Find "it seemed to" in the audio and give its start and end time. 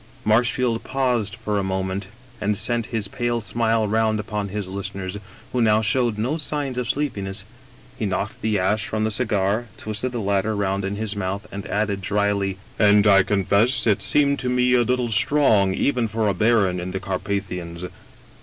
13.85-14.49